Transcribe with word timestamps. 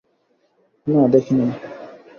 না, 0.87 1.01
দেখি 1.07 1.33
নাই। 1.33 1.51